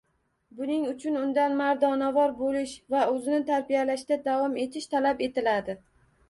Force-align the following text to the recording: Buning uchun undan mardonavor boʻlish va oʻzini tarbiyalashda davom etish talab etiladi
Buning 0.59 0.85
uchun 0.91 1.17
undan 1.23 1.53
mardonavor 1.59 2.33
boʻlish 2.39 2.73
va 2.95 3.03
oʻzini 3.11 3.43
tarbiyalashda 3.51 4.19
davom 4.25 4.57
etish 4.65 4.91
talab 4.97 5.23
etiladi 5.29 5.79